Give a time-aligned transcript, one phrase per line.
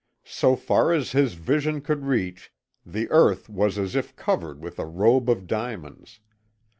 [0.25, 2.51] So far as his vision could reach
[2.83, 6.19] the earth was as if covered with a robe of diamonds.